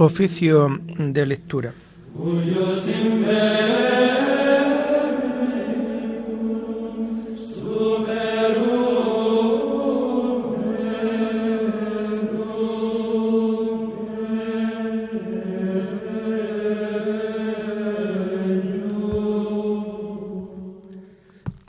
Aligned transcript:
Oficio 0.00 0.80
de 0.96 1.26
lectura. 1.26 1.72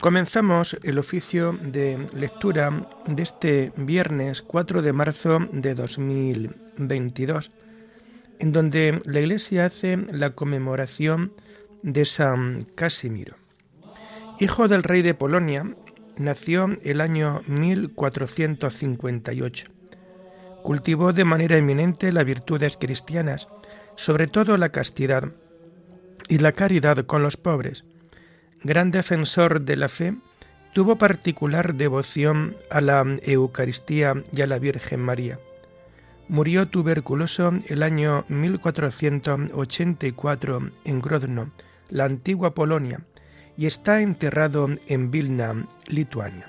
Comenzamos 0.00 0.78
el 0.82 0.98
oficio 0.98 1.58
de 1.62 2.06
lectura 2.14 2.88
de 3.06 3.22
este 3.22 3.72
viernes 3.76 4.40
4 4.40 4.82
de 4.82 4.92
marzo 4.92 5.40
de 5.52 5.74
2022, 5.74 7.50
en 8.40 8.52
donde 8.52 9.00
la 9.04 9.20
Iglesia 9.20 9.66
hace 9.66 9.96
la 9.96 10.30
conmemoración 10.30 11.32
de 11.82 12.04
San 12.04 12.66
Casimiro. 12.74 13.36
Hijo 14.40 14.66
del 14.66 14.82
rey 14.82 15.02
de 15.02 15.14
Polonia, 15.14 15.72
nació 16.16 16.76
el 16.82 17.00
año 17.00 17.42
1458. 17.46 19.66
Cultivó 20.64 21.12
de 21.12 21.24
manera 21.24 21.56
eminente 21.56 22.10
las 22.12 22.24
virtudes 22.24 22.76
cristianas, 22.76 23.46
sobre 23.94 24.26
todo 24.26 24.56
la 24.56 24.70
castidad 24.70 25.30
y 26.28 26.38
la 26.38 26.50
caridad 26.52 27.06
con 27.06 27.22
los 27.22 27.36
pobres 27.36 27.84
gran 28.62 28.90
defensor 28.90 29.62
de 29.62 29.76
la 29.76 29.88
fe, 29.88 30.14
tuvo 30.74 30.96
particular 30.96 31.74
devoción 31.74 32.56
a 32.70 32.80
la 32.80 33.04
Eucaristía 33.22 34.14
y 34.32 34.42
a 34.42 34.46
la 34.46 34.58
Virgen 34.58 35.00
María. 35.00 35.38
Murió 36.30 36.66
tuberculoso 36.68 37.52
el 37.66 37.82
año 37.82 38.24
1484 38.28 40.70
en 40.84 41.02
Grodno, 41.02 41.50
la 41.88 42.04
antigua 42.04 42.54
Polonia, 42.54 43.00
y 43.56 43.66
está 43.66 44.00
enterrado 44.00 44.68
en 44.86 45.10
Vilna, 45.10 45.66
Lituania. 45.88 46.46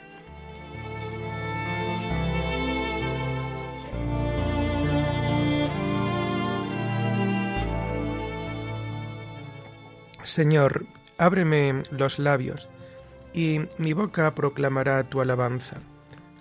Señor, 10.22 10.86
Ábreme 11.18 11.82
los 11.90 12.20
labios, 12.20 12.70
y 13.34 13.62
mi 13.80 13.94
boca 13.94 14.36
proclamará 14.36 15.04
tu 15.06 15.22
alabanza. 15.22 15.78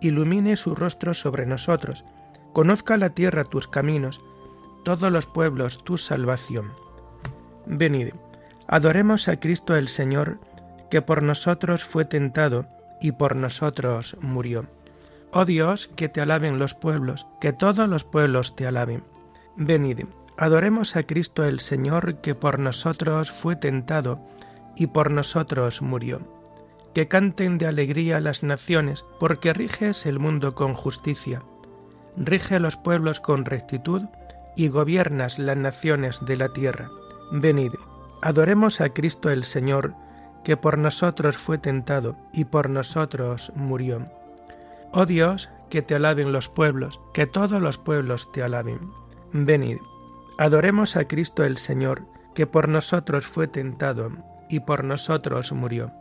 ilumine 0.00 0.56
su 0.56 0.74
rostro 0.74 1.14
sobre 1.14 1.46
nosotros, 1.46 2.04
conozca 2.52 2.96
la 2.96 3.10
tierra 3.10 3.44
tus 3.44 3.68
caminos, 3.68 4.20
todos 4.84 5.12
los 5.12 5.26
pueblos 5.26 5.84
tu 5.84 5.96
salvación. 5.98 6.72
Venid, 7.66 8.14
adoremos 8.66 9.28
a 9.28 9.38
Cristo 9.38 9.76
el 9.76 9.88
Señor, 9.88 10.38
que 10.90 11.02
por 11.02 11.22
nosotros 11.22 11.84
fue 11.84 12.04
tentado 12.04 12.66
y 13.00 13.12
por 13.12 13.36
nosotros 13.36 14.16
murió. 14.20 14.66
Oh 15.32 15.44
Dios, 15.44 15.88
que 15.94 16.08
te 16.08 16.20
alaben 16.20 16.58
los 16.58 16.74
pueblos, 16.74 17.26
que 17.40 17.52
todos 17.52 17.88
los 17.88 18.04
pueblos 18.04 18.56
te 18.56 18.66
alaben. 18.66 19.04
Venid, 19.56 20.06
Adoremos 20.40 20.96
a 20.96 21.02
Cristo 21.02 21.44
el 21.44 21.60
Señor 21.60 22.22
que 22.22 22.34
por 22.34 22.58
nosotros 22.58 23.30
fue 23.30 23.56
tentado 23.56 24.18
y 24.74 24.86
por 24.86 25.10
nosotros 25.10 25.82
murió. 25.82 26.39
Que 26.94 27.08
canten 27.08 27.58
de 27.58 27.66
alegría 27.66 28.20
las 28.20 28.42
naciones, 28.42 29.04
porque 29.18 29.52
riges 29.52 30.06
el 30.06 30.18
mundo 30.18 30.54
con 30.54 30.74
justicia. 30.74 31.42
Rige 32.16 32.56
a 32.56 32.60
los 32.60 32.76
pueblos 32.76 33.20
con 33.20 33.44
rectitud 33.44 34.02
y 34.56 34.68
gobiernas 34.68 35.38
las 35.38 35.56
naciones 35.56 36.18
de 36.24 36.36
la 36.36 36.48
tierra. 36.48 36.90
Venid, 37.32 37.72
adoremos 38.22 38.80
a 38.80 38.88
Cristo 38.88 39.30
el 39.30 39.44
Señor, 39.44 39.94
que 40.44 40.56
por 40.56 40.78
nosotros 40.78 41.36
fue 41.36 41.58
tentado 41.58 42.16
y 42.32 42.44
por 42.44 42.68
nosotros 42.68 43.52
murió. 43.54 44.06
Oh 44.92 45.06
Dios, 45.06 45.50
que 45.68 45.82
te 45.82 45.94
alaben 45.94 46.32
los 46.32 46.48
pueblos, 46.48 47.00
que 47.14 47.26
todos 47.26 47.62
los 47.62 47.78
pueblos 47.78 48.32
te 48.32 48.42
alaben. 48.42 48.90
Venid, 49.32 49.78
Adoremos 50.40 50.96
a 50.96 51.06
Cristo 51.06 51.44
el 51.44 51.58
Señor, 51.58 52.06
que 52.34 52.46
por 52.46 52.66
nosotros 52.66 53.26
fue 53.26 53.46
tentado 53.46 54.10
y 54.48 54.60
por 54.60 54.84
nosotros 54.84 55.52
murió. 55.52 55.92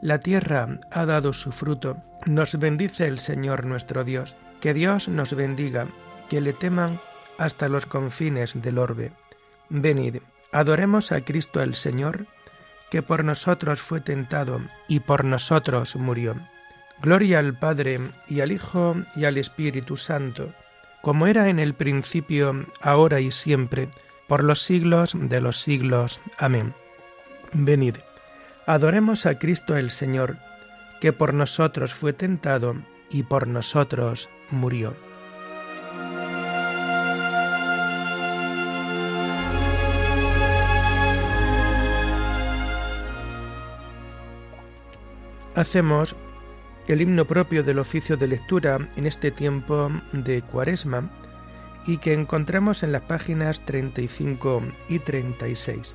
La 0.00 0.20
tierra 0.20 0.78
ha 0.90 1.06
dado 1.06 1.32
su 1.32 1.52
fruto, 1.52 1.96
nos 2.26 2.58
bendice 2.58 3.06
el 3.06 3.18
Señor 3.18 3.66
nuestro 3.66 4.04
Dios, 4.04 4.36
que 4.60 4.74
Dios 4.74 5.08
nos 5.08 5.34
bendiga, 5.34 5.86
que 6.28 6.40
le 6.40 6.52
teman 6.52 6.98
hasta 7.38 7.68
los 7.68 7.86
confines 7.86 8.60
del 8.60 8.78
orbe. 8.78 9.12
Venid, 9.68 10.16
adoremos 10.52 11.12
a 11.12 11.20
Cristo 11.20 11.62
el 11.62 11.74
Señor, 11.74 12.26
que 12.90 13.02
por 13.02 13.24
nosotros 13.24 13.82
fue 13.82 14.00
tentado 14.00 14.60
y 14.88 15.00
por 15.00 15.24
nosotros 15.24 15.96
murió. 15.96 16.36
Gloria 17.00 17.38
al 17.38 17.58
Padre 17.58 18.00
y 18.28 18.40
al 18.40 18.50
Hijo 18.52 18.96
y 19.14 19.24
al 19.24 19.36
Espíritu 19.36 19.96
Santo 19.96 20.52
como 21.02 21.26
era 21.26 21.48
en 21.48 21.58
el 21.58 21.74
principio, 21.74 22.66
ahora 22.80 23.20
y 23.20 23.30
siempre, 23.30 23.88
por 24.26 24.44
los 24.44 24.60
siglos 24.60 25.12
de 25.14 25.40
los 25.40 25.56
siglos. 25.56 26.20
Amén. 26.38 26.74
Venid, 27.52 27.96
adoremos 28.68 29.24
a 29.24 29.38
Cristo 29.38 29.78
el 29.78 29.90
Señor, 29.90 30.36
que 31.00 31.14
por 31.14 31.32
nosotros 31.32 31.94
fue 31.94 32.12
tentado 32.12 32.76
y 33.08 33.22
por 33.22 33.48
nosotros 33.48 34.28
murió. 34.50 34.94
Hacemos 45.54 46.14
el 46.88 47.00
himno 47.00 47.24
propio 47.24 47.62
del 47.64 47.78
oficio 47.78 48.18
de 48.18 48.28
lectura 48.28 48.86
en 48.96 49.06
este 49.06 49.30
tiempo 49.30 49.90
de 50.12 50.42
Cuaresma 50.42 51.10
y 51.86 51.96
que 51.96 52.12
encontramos 52.12 52.82
en 52.82 52.92
las 52.92 53.02
páginas 53.02 53.64
35 53.64 54.62
y 54.90 54.98
36. 54.98 55.94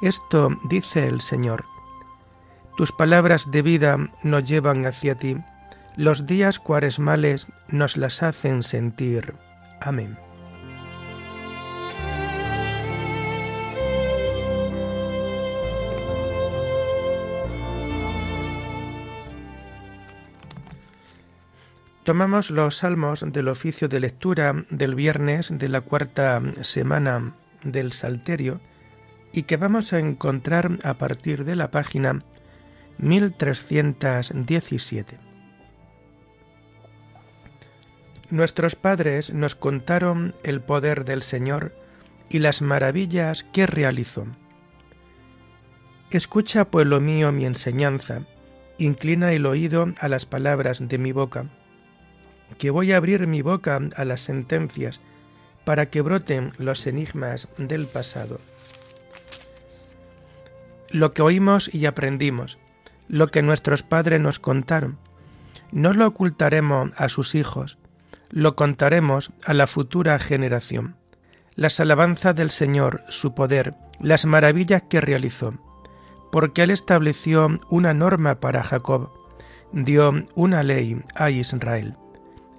Esto 0.00 0.50
dice 0.64 1.08
el 1.08 1.20
Señor. 1.20 1.64
Tus 2.76 2.92
palabras 2.92 3.50
de 3.50 3.62
vida 3.62 3.98
nos 4.22 4.44
llevan 4.48 4.86
hacia 4.86 5.16
ti, 5.16 5.36
los 5.96 6.26
días 6.26 6.60
cuaresmales 6.60 7.48
nos 7.66 7.96
las 7.96 8.22
hacen 8.22 8.62
sentir. 8.62 9.34
Amén. 9.80 10.16
Tomamos 22.04 22.50
los 22.50 22.76
salmos 22.76 23.24
del 23.32 23.48
oficio 23.48 23.88
de 23.88 23.98
lectura 23.98 24.64
del 24.70 24.94
viernes 24.94 25.52
de 25.58 25.68
la 25.68 25.80
cuarta 25.80 26.40
semana 26.62 27.34
del 27.64 27.92
Salterio 27.92 28.60
y 29.32 29.44
que 29.44 29.56
vamos 29.56 29.92
a 29.92 29.98
encontrar 29.98 30.78
a 30.84 30.94
partir 30.94 31.44
de 31.44 31.56
la 31.56 31.70
página 31.70 32.22
1317. 32.98 35.18
Nuestros 38.30 38.76
padres 38.76 39.32
nos 39.32 39.54
contaron 39.54 40.34
el 40.42 40.60
poder 40.60 41.06
del 41.06 41.22
Señor 41.22 41.74
y 42.28 42.40
las 42.40 42.60
maravillas 42.60 43.42
que 43.42 43.66
realizó. 43.66 44.26
Escucha, 46.10 46.66
pueblo 46.66 47.00
mío, 47.00 47.32
mi 47.32 47.46
enseñanza, 47.46 48.22
inclina 48.76 49.32
el 49.32 49.46
oído 49.46 49.86
a 49.98 50.08
las 50.08 50.26
palabras 50.26 50.88
de 50.88 50.98
mi 50.98 51.12
boca, 51.12 51.46
que 52.58 52.70
voy 52.70 52.92
a 52.92 52.96
abrir 52.96 53.26
mi 53.26 53.42
boca 53.42 53.80
a 53.96 54.04
las 54.04 54.20
sentencias, 54.20 55.00
para 55.64 55.90
que 55.90 56.00
broten 56.00 56.52
los 56.56 56.86
enigmas 56.86 57.48
del 57.58 57.86
pasado. 57.86 58.40
Lo 60.90 61.12
que 61.12 61.22
oímos 61.22 61.72
y 61.72 61.86
aprendimos, 61.86 62.58
lo 63.08 63.28
que 63.28 63.42
nuestros 63.42 63.82
padres 63.82 64.20
nos 64.20 64.38
contaron, 64.38 64.98
no 65.70 65.92
lo 65.92 66.06
ocultaremos 66.06 66.92
a 66.96 67.08
sus 67.08 67.34
hijos, 67.34 67.78
lo 68.30 68.56
contaremos 68.56 69.32
a 69.44 69.54
la 69.54 69.66
futura 69.66 70.18
generación. 70.18 70.96
Las 71.54 71.80
alabanzas 71.80 72.36
del 72.36 72.50
Señor, 72.50 73.02
su 73.08 73.34
poder, 73.34 73.74
las 74.00 74.24
maravillas 74.24 74.82
que 74.88 75.00
realizó, 75.00 75.54
porque 76.30 76.62
Él 76.62 76.70
estableció 76.70 77.58
una 77.68 77.92
norma 77.94 78.40
para 78.40 78.62
Jacob, 78.62 79.10
dio 79.72 80.12
una 80.34 80.62
ley 80.62 81.02
a 81.14 81.30
Israel. 81.30 81.96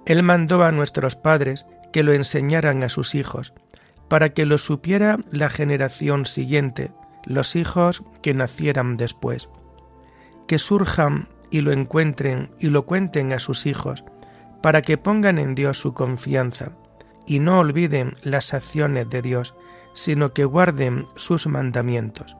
Él 0.06 0.22
mandó 0.22 0.64
a 0.64 0.72
nuestros 0.72 1.16
padres 1.16 1.66
que 1.92 2.02
lo 2.02 2.12
enseñaran 2.12 2.82
a 2.82 2.88
sus 2.88 3.14
hijos, 3.14 3.52
para 4.08 4.30
que 4.30 4.44
lo 4.44 4.58
supiera 4.58 5.18
la 5.30 5.48
generación 5.48 6.26
siguiente, 6.26 6.90
los 7.24 7.56
hijos 7.56 8.02
que 8.22 8.34
nacieran 8.34 8.96
después. 8.96 9.48
Que 10.46 10.58
surjan 10.58 11.28
y 11.50 11.60
lo 11.60 11.72
encuentren 11.72 12.50
y 12.58 12.68
lo 12.68 12.86
cuenten 12.86 13.32
a 13.32 13.38
sus 13.38 13.66
hijos, 13.66 14.04
para 14.62 14.82
que 14.82 14.98
pongan 14.98 15.38
en 15.38 15.54
Dios 15.54 15.78
su 15.78 15.94
confianza, 15.94 16.72
y 17.26 17.38
no 17.38 17.58
olviden 17.58 18.14
las 18.22 18.54
acciones 18.54 19.08
de 19.08 19.22
Dios, 19.22 19.54
sino 19.92 20.32
que 20.32 20.44
guarden 20.44 21.04
sus 21.16 21.46
mandamientos, 21.46 22.36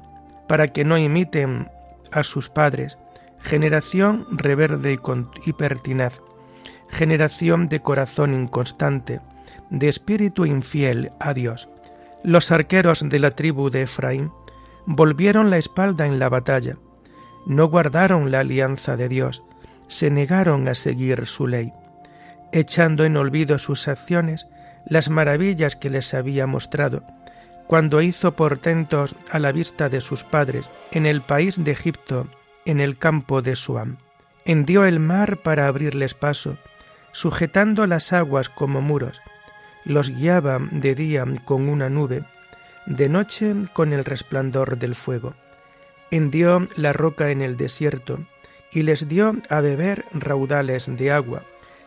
para 0.48 0.68
que 0.68 0.84
no 0.84 0.98
imiten 0.98 1.68
a 2.12 2.22
sus 2.22 2.48
padres, 2.48 2.98
generación 3.40 4.26
reverde 4.30 4.98
y, 5.46 5.52
pertinaz, 5.52 6.20
generación 6.88 7.68
de 7.68 7.80
corazón 7.80 8.34
inconstante, 8.34 9.20
de 9.70 9.88
espíritu 9.88 10.44
infiel 10.44 11.12
a 11.20 11.34
Dios. 11.34 11.68
Los 12.22 12.50
arqueros 12.50 13.08
de 13.08 13.18
la 13.18 13.30
tribu 13.30 13.70
de 13.70 13.82
Efraín 13.82 14.30
volvieron 14.86 15.50
la 15.50 15.58
espalda 15.58 16.06
en 16.06 16.18
la 16.18 16.28
batalla, 16.28 16.76
no 17.46 17.66
guardaron 17.66 18.30
la 18.30 18.40
alianza 18.40 18.96
de 18.96 19.08
Dios, 19.08 19.42
se 19.88 20.10
negaron 20.10 20.68
a 20.68 20.74
seguir 20.74 21.26
su 21.26 21.46
ley, 21.46 21.72
echando 22.52 23.04
en 23.04 23.16
olvido 23.16 23.58
sus 23.58 23.88
acciones, 23.88 24.46
las 24.86 25.10
maravillas 25.10 25.76
que 25.76 25.90
les 25.90 26.14
había 26.14 26.46
mostrado, 26.46 27.04
cuando 27.66 28.02
hizo 28.02 28.32
portentos 28.32 29.14
a 29.30 29.38
la 29.38 29.52
vista 29.52 29.88
de 29.88 30.00
sus 30.00 30.24
padres 30.24 30.68
en 30.92 31.06
el 31.06 31.20
país 31.20 31.62
de 31.62 31.70
Egipto, 31.70 32.26
en 32.64 32.80
el 32.80 32.98
campo 32.98 33.42
de 33.42 33.56
Suam. 33.56 33.98
Hendió 34.44 34.84
el 34.84 35.00
mar 35.00 35.38
para 35.38 35.66
abrirles 35.66 36.14
paso, 36.14 36.56
sujetando 37.12 37.86
las 37.86 38.12
aguas 38.12 38.48
como 38.48 38.80
muros, 38.80 39.20
los 39.84 40.10
guiaba 40.10 40.58
de 40.70 40.94
día 40.94 41.24
con 41.44 41.68
una 41.68 41.88
nube, 41.88 42.24
de 42.86 43.08
noche 43.08 43.54
con 43.72 43.92
el 43.92 44.04
resplandor 44.04 44.78
del 44.78 44.94
fuego. 44.94 45.34
Hendió 46.10 46.66
la 46.76 46.92
roca 46.92 47.30
en 47.30 47.40
el 47.40 47.56
desierto 47.56 48.18
y 48.72 48.82
les 48.82 49.08
dio 49.08 49.34
a 49.48 49.60
beber 49.60 50.04
raudales 50.12 50.86
de 50.96 51.10
agua, 51.10 51.42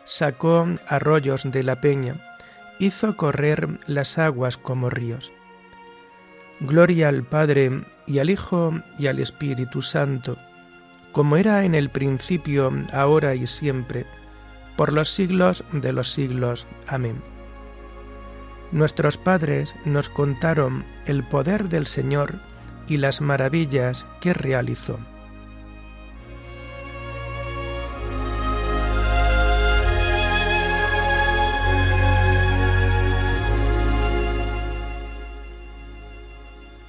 sacó 0.05 0.67
arroyos 0.87 1.49
de 1.51 1.63
la 1.63 1.81
peña, 1.81 2.37
hizo 2.79 3.15
correr 3.15 3.79
las 3.87 4.17
aguas 4.17 4.57
como 4.57 4.89
ríos. 4.89 5.31
Gloria 6.59 7.09
al 7.09 7.23
Padre 7.23 7.83
y 8.05 8.19
al 8.19 8.29
Hijo 8.29 8.81
y 8.97 9.07
al 9.07 9.19
Espíritu 9.19 9.81
Santo, 9.81 10.37
como 11.11 11.37
era 11.37 11.65
en 11.65 11.75
el 11.75 11.89
principio, 11.89 12.71
ahora 12.91 13.35
y 13.35 13.47
siempre, 13.47 14.05
por 14.75 14.93
los 14.93 15.09
siglos 15.09 15.63
de 15.71 15.93
los 15.93 16.11
siglos. 16.11 16.67
Amén. 16.87 17.32
Nuestros 18.73 19.19
padres 19.19 19.75
nos 19.85 20.09
contaron 20.09 20.83
el 21.05 21.21
poder 21.21 21.69
del 21.69 21.85
Señor 21.85 22.39
y 22.87 22.97
las 22.97 23.21
maravillas 23.21 24.07
que 24.19 24.33
realizó. 24.33 24.97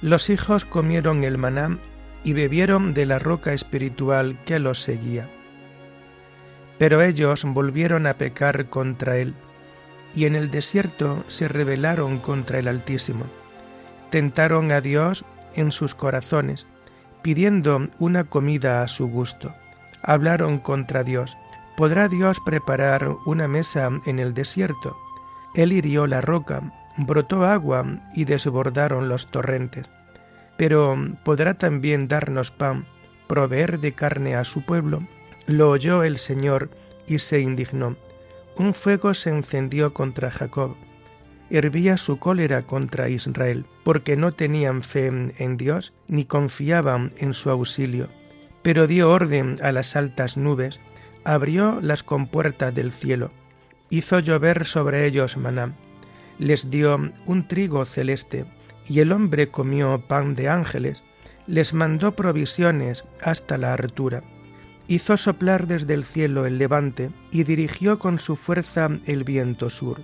Los 0.01 0.31
hijos 0.31 0.65
comieron 0.65 1.23
el 1.23 1.37
maná 1.37 1.77
y 2.23 2.33
bebieron 2.33 2.95
de 2.95 3.05
la 3.05 3.19
roca 3.19 3.53
espiritual 3.53 4.39
que 4.43 4.57
los 4.57 4.79
seguía. 4.79 5.29
Pero 6.79 7.03
ellos 7.03 7.43
volvieron 7.45 8.07
a 8.07 8.17
pecar 8.17 8.71
contra 8.71 9.17
él 9.17 9.35
y 10.15 10.25
en 10.25 10.35
el 10.35 10.49
desierto 10.49 11.23
se 11.27 11.47
rebelaron 11.47 12.19
contra 12.19 12.59
el 12.59 12.67
Altísimo. 12.67 13.25
Tentaron 14.09 14.71
a 14.71 14.81
Dios 14.81 15.25
en 15.55 15.71
sus 15.71 15.93
corazones, 15.93 16.65
pidiendo 17.21 17.87
una 17.99 18.23
comida 18.23 18.81
a 18.81 18.87
su 18.87 19.07
gusto. 19.07 19.53
Hablaron 20.01 20.59
contra 20.59 21.03
Dios. 21.03 21.37
¿Podrá 21.75 22.07
Dios 22.07 22.39
preparar 22.45 23.09
una 23.25 23.47
mesa 23.47 23.89
en 24.05 24.19
el 24.19 24.33
desierto? 24.33 24.95
Él 25.55 25.73
hirió 25.73 26.07
la 26.07 26.21
roca, 26.21 26.61
brotó 26.97 27.43
agua 27.43 27.85
y 28.13 28.23
desbordaron 28.23 29.09
los 29.09 29.27
torrentes. 29.27 29.91
Pero 30.57 30.97
¿podrá 31.23 31.55
también 31.55 32.07
darnos 32.07 32.51
pan, 32.51 32.85
proveer 33.27 33.79
de 33.79 33.91
carne 33.91 34.35
a 34.35 34.45
su 34.45 34.61
pueblo? 34.61 35.05
Lo 35.47 35.69
oyó 35.69 36.03
el 36.03 36.17
Señor 36.17 36.69
y 37.07 37.19
se 37.19 37.41
indignó 37.41 37.97
un 38.57 38.73
fuego 38.73 39.13
se 39.13 39.29
encendió 39.29 39.93
contra 39.93 40.31
Jacob. 40.31 40.75
Hervía 41.49 41.97
su 41.97 42.17
cólera 42.17 42.63
contra 42.63 43.09
Israel, 43.09 43.65
porque 43.83 44.15
no 44.15 44.31
tenían 44.31 44.81
fe 44.81 45.07
en 45.07 45.57
Dios 45.57 45.93
ni 46.07 46.25
confiaban 46.25 47.13
en 47.17 47.33
su 47.33 47.49
auxilio. 47.49 48.09
Pero 48.61 48.87
dio 48.87 49.11
orden 49.11 49.55
a 49.61 49.71
las 49.71 49.95
altas 49.95 50.37
nubes, 50.37 50.81
abrió 51.23 51.79
las 51.81 52.03
compuertas 52.03 52.73
del 52.73 52.91
cielo, 52.91 53.31
hizo 53.89 54.19
llover 54.19 54.65
sobre 54.65 55.05
ellos 55.05 55.37
maná, 55.37 55.75
les 56.39 56.69
dio 56.69 57.11
un 57.25 57.47
trigo 57.47 57.85
celeste, 57.85 58.45
y 58.87 58.99
el 58.99 59.11
hombre 59.11 59.49
comió 59.49 60.03
pan 60.07 60.35
de 60.35 60.49
ángeles, 60.49 61.03
les 61.47 61.73
mandó 61.73 62.15
provisiones 62.15 63.05
hasta 63.21 63.57
la 63.57 63.73
hartura 63.73 64.23
hizo 64.87 65.17
soplar 65.17 65.67
desde 65.67 65.93
el 65.93 66.03
cielo 66.03 66.45
el 66.45 66.57
levante 66.57 67.09
y 67.31 67.43
dirigió 67.43 67.99
con 67.99 68.19
su 68.19 68.35
fuerza 68.35 68.89
el 69.05 69.23
viento 69.23 69.69
sur. 69.69 70.01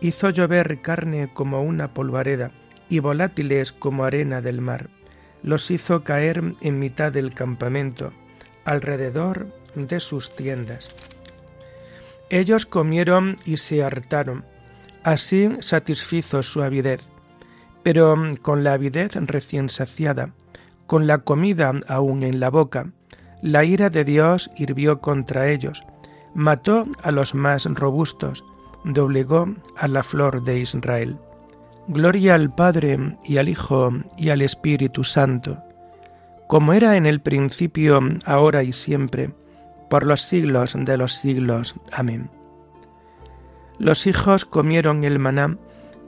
Hizo 0.00 0.30
llover 0.30 0.80
carne 0.80 1.30
como 1.32 1.62
una 1.62 1.94
polvareda 1.94 2.50
y 2.88 2.98
volátiles 2.98 3.72
como 3.72 4.04
arena 4.04 4.40
del 4.40 4.60
mar. 4.60 4.90
Los 5.42 5.70
hizo 5.70 6.04
caer 6.04 6.54
en 6.60 6.78
mitad 6.78 7.12
del 7.12 7.32
campamento, 7.32 8.12
alrededor 8.64 9.48
de 9.74 10.00
sus 10.00 10.34
tiendas. 10.36 10.94
Ellos 12.30 12.66
comieron 12.66 13.36
y 13.44 13.56
se 13.58 13.82
hartaron, 13.82 14.44
así 15.02 15.50
satisfizo 15.60 16.42
su 16.42 16.62
avidez, 16.62 17.08
pero 17.82 18.16
con 18.40 18.64
la 18.64 18.74
avidez 18.74 19.14
recién 19.14 19.68
saciada, 19.68 20.32
con 20.86 21.06
la 21.06 21.18
comida 21.18 21.72
aún 21.88 22.22
en 22.22 22.40
la 22.40 22.50
boca, 22.50 22.92
la 23.42 23.64
ira 23.64 23.90
de 23.90 24.04
Dios 24.04 24.50
hirvió 24.56 25.00
contra 25.00 25.50
ellos, 25.50 25.84
mató 26.32 26.86
a 27.02 27.10
los 27.10 27.34
más 27.34 27.64
robustos, 27.66 28.44
doblegó 28.84 29.48
a 29.76 29.88
la 29.88 30.02
flor 30.02 30.42
de 30.44 30.60
Israel. 30.60 31.18
Gloria 31.88 32.36
al 32.36 32.54
Padre 32.54 33.16
y 33.24 33.38
al 33.38 33.48
Hijo 33.48 33.92
y 34.16 34.30
al 34.30 34.40
Espíritu 34.40 35.02
Santo, 35.02 35.58
como 36.46 36.72
era 36.72 36.96
en 36.96 37.06
el 37.06 37.20
principio, 37.20 38.00
ahora 38.24 38.62
y 38.62 38.72
siempre, 38.72 39.34
por 39.90 40.06
los 40.06 40.22
siglos 40.22 40.76
de 40.78 40.96
los 40.96 41.12
siglos. 41.12 41.74
Amén. 41.92 42.30
Los 43.78 44.06
hijos 44.06 44.44
comieron 44.44 45.02
el 45.02 45.18
maná 45.18 45.58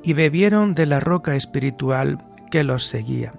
y 0.03 0.13
bebieron 0.13 0.75
de 0.75 0.87
la 0.87 1.01
roca 1.01 1.35
espiritual 1.35 2.25
que 2.51 2.63
los 2.63 2.85
seguía. 2.85 3.33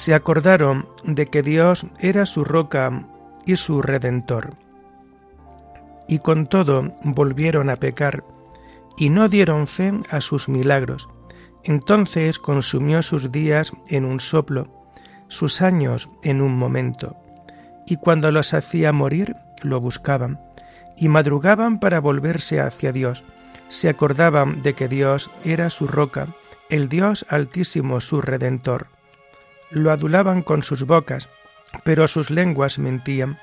Se 0.00 0.14
acordaron 0.14 0.88
de 1.04 1.26
que 1.26 1.42
Dios 1.42 1.86
era 1.98 2.24
su 2.24 2.42
roca 2.42 3.06
y 3.44 3.56
su 3.56 3.82
redentor. 3.82 4.56
Y 6.08 6.20
con 6.20 6.46
todo 6.46 6.88
volvieron 7.04 7.68
a 7.68 7.76
pecar 7.76 8.24
y 8.96 9.10
no 9.10 9.28
dieron 9.28 9.66
fe 9.66 9.92
a 10.10 10.22
sus 10.22 10.48
milagros. 10.48 11.10
Entonces 11.64 12.38
consumió 12.38 13.02
sus 13.02 13.30
días 13.30 13.72
en 13.88 14.06
un 14.06 14.20
soplo, 14.20 14.86
sus 15.28 15.60
años 15.60 16.08
en 16.22 16.40
un 16.40 16.56
momento, 16.56 17.16
y 17.86 17.96
cuando 17.96 18.30
los 18.30 18.54
hacía 18.54 18.94
morir, 18.94 19.36
lo 19.62 19.82
buscaban, 19.82 20.40
y 20.96 21.10
madrugaban 21.10 21.78
para 21.78 22.00
volverse 22.00 22.58
hacia 22.58 22.90
Dios. 22.90 23.22
Se 23.68 23.90
acordaban 23.90 24.62
de 24.62 24.72
que 24.72 24.88
Dios 24.88 25.30
era 25.44 25.68
su 25.68 25.86
roca, 25.86 26.26
el 26.70 26.88
Dios 26.88 27.26
altísimo 27.28 28.00
su 28.00 28.22
redentor. 28.22 28.99
Lo 29.70 29.90
adulaban 29.90 30.42
con 30.42 30.62
sus 30.62 30.84
bocas, 30.84 31.28
pero 31.84 32.08
sus 32.08 32.30
lenguas 32.30 32.78
mentían. 32.78 33.38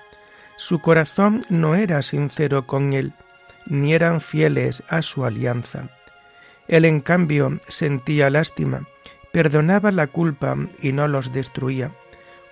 Su 0.55 0.79
corazón 0.79 1.41
no 1.49 1.75
era 1.75 2.01
sincero 2.01 2.65
con 2.67 2.93
él, 2.93 3.13
ni 3.65 3.93
eran 3.93 4.21
fieles 4.21 4.83
a 4.89 5.01
su 5.01 5.25
alianza. 5.25 5.89
Él 6.67 6.85
en 6.85 6.99
cambio 6.99 7.59
sentía 7.67 8.29
lástima, 8.29 8.87
perdonaba 9.31 9.91
la 9.91 10.07
culpa 10.07 10.57
y 10.81 10.91
no 10.91 11.07
los 11.07 11.31
destruía. 11.31 11.91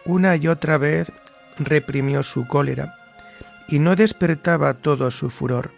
Una 0.05 0.35
y 0.35 0.47
otra 0.47 0.77
vez 0.77 1.11
reprimió 1.57 2.23
su 2.23 2.47
cólera, 2.47 2.95
y 3.67 3.79
no 3.79 3.95
despertaba 3.95 4.75
todo 4.75 5.09
su 5.11 5.29
furor, 5.29 5.71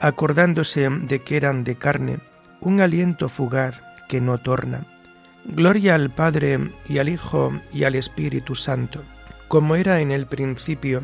acordándose 0.00 0.88
de 0.88 1.22
que 1.22 1.36
eran 1.36 1.64
de 1.64 1.76
carne, 1.76 2.20
un 2.60 2.80
aliento 2.80 3.28
fugaz 3.28 3.82
que 4.08 4.20
no 4.20 4.38
torna. 4.38 4.99
Gloria 5.44 5.94
al 5.94 6.10
Padre 6.10 6.72
y 6.88 6.98
al 6.98 7.08
Hijo 7.08 7.52
y 7.72 7.84
al 7.84 7.94
Espíritu 7.94 8.54
Santo, 8.54 9.02
como 9.48 9.74
era 9.74 10.00
en 10.00 10.10
el 10.10 10.26
principio, 10.26 11.02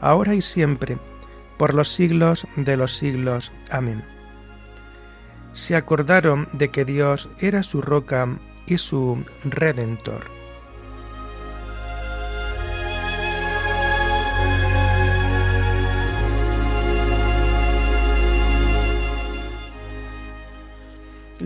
ahora 0.00 0.34
y 0.34 0.42
siempre, 0.42 0.98
por 1.56 1.74
los 1.74 1.88
siglos 1.88 2.46
de 2.56 2.76
los 2.76 2.92
siglos. 2.92 3.52
Amén. 3.70 4.02
Se 5.52 5.76
acordaron 5.76 6.48
de 6.52 6.70
que 6.70 6.84
Dios 6.84 7.28
era 7.40 7.62
su 7.62 7.80
roca 7.80 8.28
y 8.66 8.78
su 8.78 9.24
redentor. 9.44 10.37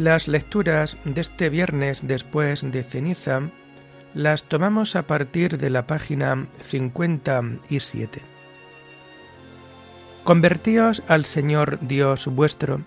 Las 0.03 0.27
lecturas 0.27 0.99
de 1.05 1.21
este 1.21 1.49
viernes 1.49 2.09
después 2.09 2.69
de 2.69 2.83
ceniza 2.83 3.43
las 4.15 4.43
tomamos 4.43 4.97
a 4.97 5.07
partir 5.07 5.59
de 5.59 5.71
la 5.71 5.87
página 5.87 6.49
57. 6.61 8.21
Convertíos 10.25 11.05
al 11.07 11.25
Señor 11.25 11.79
Dios 11.83 12.27
vuestro, 12.27 12.81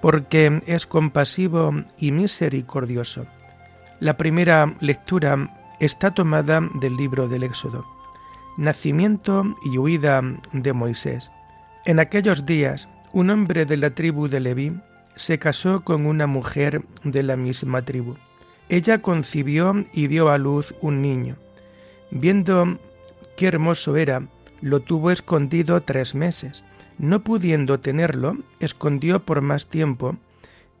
porque 0.00 0.60
es 0.68 0.86
compasivo 0.86 1.82
y 1.98 2.12
misericordioso. 2.12 3.26
La 3.98 4.16
primera 4.16 4.72
lectura 4.78 5.52
está 5.80 6.14
tomada 6.14 6.60
del 6.74 6.96
libro 6.96 7.26
del 7.26 7.42
Éxodo, 7.42 7.84
nacimiento 8.56 9.42
y 9.64 9.78
huida 9.78 10.22
de 10.52 10.72
Moisés. 10.72 11.28
En 11.86 11.98
aquellos 11.98 12.46
días, 12.46 12.88
un 13.12 13.30
hombre 13.30 13.66
de 13.66 13.78
la 13.78 13.90
tribu 13.90 14.28
de 14.28 14.38
Leví 14.38 14.72
se 15.16 15.38
casó 15.38 15.82
con 15.82 16.06
una 16.06 16.26
mujer 16.26 16.82
de 17.02 17.22
la 17.22 17.36
misma 17.36 17.82
tribu. 17.82 18.16
Ella 18.68 19.00
concibió 19.02 19.74
y 19.92 20.06
dio 20.06 20.28
a 20.30 20.38
luz 20.38 20.74
un 20.80 21.02
niño. 21.02 21.36
Viendo 22.10 22.78
qué 23.36 23.46
hermoso 23.48 23.96
era, 23.96 24.22
lo 24.60 24.80
tuvo 24.80 25.10
escondido 25.10 25.80
tres 25.80 26.14
meses. 26.14 26.64
No 26.98 27.22
pudiendo 27.22 27.80
tenerlo, 27.80 28.36
escondió 28.60 29.24
por 29.24 29.40
más 29.40 29.68
tiempo. 29.68 30.16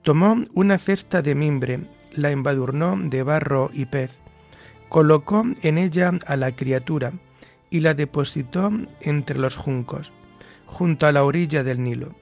Tomó 0.02 0.40
una 0.54 0.78
cesta 0.78 1.22
de 1.22 1.34
mimbre, 1.34 1.80
la 2.12 2.30
embadurnó 2.30 2.96
de 2.96 3.22
barro 3.22 3.70
y 3.72 3.86
pez, 3.86 4.20
colocó 4.88 5.44
en 5.62 5.78
ella 5.78 6.12
a 6.26 6.36
la 6.36 6.52
criatura 6.52 7.12
y 7.70 7.80
la 7.80 7.94
depositó 7.94 8.70
entre 9.00 9.38
los 9.38 9.56
juncos, 9.56 10.12
junto 10.66 11.06
a 11.06 11.12
la 11.12 11.24
orilla 11.24 11.62
del 11.62 11.82
Nilo. 11.82 12.14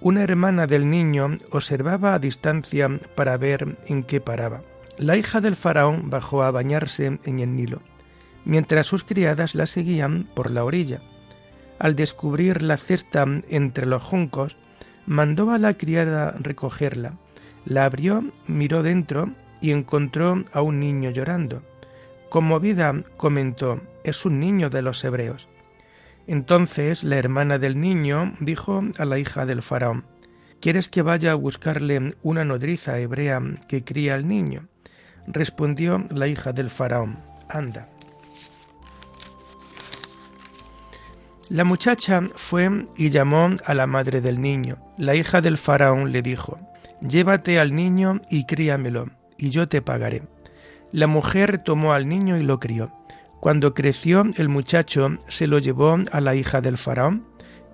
Una 0.00 0.22
hermana 0.22 0.68
del 0.68 0.88
niño 0.88 1.34
observaba 1.50 2.14
a 2.14 2.18
distancia 2.20 2.88
para 3.16 3.36
ver 3.36 3.78
en 3.86 4.04
qué 4.04 4.20
paraba. 4.20 4.62
La 4.96 5.16
hija 5.16 5.40
del 5.40 5.56
faraón 5.56 6.08
bajó 6.08 6.44
a 6.44 6.52
bañarse 6.52 7.18
en 7.24 7.40
el 7.40 7.56
Nilo, 7.56 7.82
mientras 8.44 8.86
sus 8.86 9.02
criadas 9.02 9.56
la 9.56 9.66
seguían 9.66 10.28
por 10.34 10.52
la 10.52 10.64
orilla. 10.64 11.02
Al 11.80 11.96
descubrir 11.96 12.62
la 12.62 12.76
cesta 12.76 13.24
entre 13.48 13.86
los 13.86 14.02
juncos, 14.02 14.56
mandó 15.06 15.50
a 15.50 15.58
la 15.58 15.74
criada 15.74 16.34
recogerla. 16.38 17.14
La 17.64 17.84
abrió, 17.84 18.24
miró 18.46 18.84
dentro 18.84 19.32
y 19.60 19.72
encontró 19.72 20.42
a 20.52 20.62
un 20.62 20.78
niño 20.78 21.10
llorando. 21.10 21.62
Conmovida, 22.28 23.02
comentó, 23.16 23.80
es 24.04 24.24
un 24.24 24.38
niño 24.38 24.70
de 24.70 24.82
los 24.82 25.02
hebreos. 25.02 25.48
Entonces 26.28 27.04
la 27.04 27.16
hermana 27.16 27.58
del 27.58 27.80
niño 27.80 28.34
dijo 28.38 28.82
a 28.98 29.04
la 29.06 29.18
hija 29.18 29.46
del 29.46 29.62
faraón, 29.62 30.04
¿Quieres 30.60 30.88
que 30.90 31.02
vaya 31.02 31.32
a 31.32 31.36
buscarle 31.36 32.14
una 32.22 32.44
nodriza 32.44 32.98
hebrea 32.98 33.40
que 33.66 33.82
cría 33.82 34.14
al 34.14 34.28
niño? 34.28 34.68
Respondió 35.26 36.04
la 36.10 36.26
hija 36.26 36.52
del 36.52 36.68
faraón, 36.68 37.18
anda. 37.48 37.88
La 41.48 41.64
muchacha 41.64 42.22
fue 42.34 42.86
y 42.96 43.08
llamó 43.08 43.54
a 43.64 43.72
la 43.72 43.86
madre 43.86 44.20
del 44.20 44.42
niño. 44.42 44.76
La 44.98 45.14
hija 45.14 45.40
del 45.40 45.56
faraón 45.56 46.12
le 46.12 46.20
dijo, 46.20 46.58
Llévate 47.00 47.58
al 47.58 47.74
niño 47.74 48.20
y 48.28 48.44
críamelo, 48.44 49.06
y 49.38 49.48
yo 49.48 49.66
te 49.66 49.80
pagaré. 49.80 50.24
La 50.92 51.06
mujer 51.06 51.62
tomó 51.64 51.94
al 51.94 52.06
niño 52.06 52.36
y 52.36 52.42
lo 52.42 52.60
crió. 52.60 52.97
Cuando 53.40 53.72
creció 53.74 54.24
el 54.36 54.48
muchacho 54.48 55.16
se 55.28 55.46
lo 55.46 55.58
llevó 55.58 55.96
a 56.10 56.20
la 56.20 56.34
hija 56.34 56.60
del 56.60 56.78
faraón, 56.78 57.24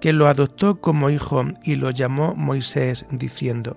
que 0.00 0.12
lo 0.12 0.28
adoptó 0.28 0.80
como 0.80 1.08
hijo 1.08 1.44
y 1.62 1.76
lo 1.76 1.90
llamó 1.90 2.34
Moisés, 2.34 3.06
diciendo, 3.10 3.76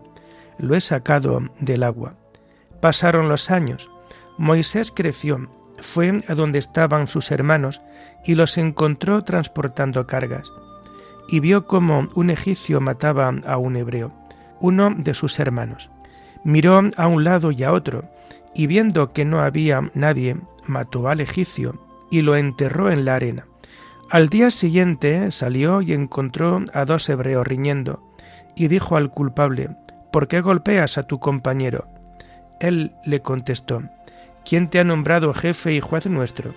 Lo 0.58 0.76
he 0.76 0.82
sacado 0.82 1.42
del 1.60 1.84
agua. 1.84 2.16
Pasaron 2.82 3.30
los 3.30 3.50
años. 3.50 3.90
Moisés 4.38 4.92
creció, 4.94 5.50
fue 5.80 6.22
a 6.28 6.36
donde 6.36 6.60
estaban 6.60 7.08
sus 7.08 7.32
hermanos 7.32 7.82
y 8.26 8.36
los 8.36 8.58
encontró 8.58 9.24
transportando 9.24 10.06
cargas. 10.06 10.52
Y 11.30 11.40
vio 11.40 11.66
cómo 11.66 12.10
un 12.14 12.30
egipcio 12.30 12.82
mataba 12.82 13.34
a 13.46 13.58
un 13.58 13.78
hebreo, 13.78 14.12
uno 14.60 14.94
de 14.98 15.14
sus 15.14 15.40
hermanos. 15.40 15.90
Miró 16.44 16.82
a 16.98 17.08
un 17.08 17.24
lado 17.24 17.52
y 17.52 17.64
a 17.64 17.72
otro, 17.72 18.04
y 18.54 18.68
viendo 18.68 19.14
que 19.14 19.26
no 19.26 19.40
había 19.40 19.90
nadie, 19.94 20.38
mató 20.68 21.10
al 21.10 21.20
egipcio 21.20 21.80
y 22.10 22.22
lo 22.22 22.36
enterró 22.36 22.92
en 22.92 23.06
la 23.06 23.16
arena. 23.16 23.46
Al 24.10 24.30
día 24.30 24.52
siguiente 24.52 25.32
salió 25.32 25.82
y 25.82 25.94
encontró 25.94 26.64
a 26.74 26.86
dos 26.86 27.10
hebreos 27.10 27.46
riñendo, 27.46 28.02
y 28.56 28.70
dijo 28.70 28.96
al 28.96 29.10
culpable, 29.10 29.76
¿Por 30.12 30.28
qué 30.28 30.42
golpeas 30.42 30.98
a 30.98 31.04
tu 31.04 31.20
compañero? 31.20 31.88
Él 32.60 32.96
le 33.04 33.22
contestó, 33.22 33.84
¿quién 34.46 34.70
te 34.70 34.80
ha 34.80 34.84
nombrado 34.84 35.34
jefe 35.34 35.74
y 35.74 35.82
juez 35.82 36.08
nuestro? 36.08 36.54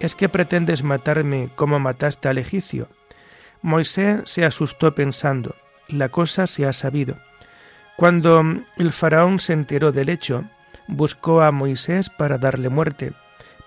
¿Es 0.00 0.14
que 0.14 0.28
pretendes 0.28 0.82
matarme 0.82 1.48
como 1.54 1.78
mataste 1.78 2.28
al 2.28 2.38
egipcio? 2.38 2.88
Moisés 3.62 4.20
se 4.24 4.44
asustó 4.44 4.94
pensando, 4.94 5.54
la 5.88 6.08
cosa 6.08 6.46
se 6.46 6.66
ha 6.66 6.72
sabido. 6.72 7.16
Cuando 7.96 8.42
el 8.76 8.92
faraón 8.92 9.40
se 9.40 9.52
enteró 9.52 9.90
del 9.90 10.08
hecho, 10.08 10.44
buscó 10.86 11.42
a 11.42 11.50
Moisés 11.50 12.10
para 12.10 12.38
darle 12.38 12.68
muerte, 12.68 13.12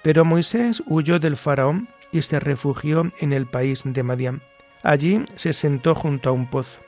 pero 0.03 0.25
Moisés 0.25 0.83
huyó 0.85 1.19
del 1.19 1.37
faraón 1.37 1.87
y 2.11 2.21
se 2.21 2.39
refugió 2.39 3.11
en 3.19 3.33
el 3.33 3.45
país 3.45 3.83
de 3.85 4.03
Madián. 4.03 4.41
Allí 4.83 5.23
se 5.35 5.53
sentó 5.53 5.95
junto 5.95 6.29
a 6.29 6.31
un 6.31 6.49
pozo. 6.49 6.79